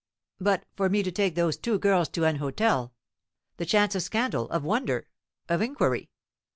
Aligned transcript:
"But 0.39 0.65
for 0.75 0.89
me 0.89 1.03
to 1.03 1.11
take 1.11 1.35
those 1.35 1.57
two 1.57 1.77
girls 1.77 2.09
to 2.09 2.23
an 2.23 2.37
hotel 2.37 2.91
the 3.57 3.67
chance 3.67 3.93
of 3.93 4.01
scandal, 4.01 4.49
of 4.49 4.63
wonder, 4.63 5.07
of 5.47 5.61
inquiry? 5.61 6.09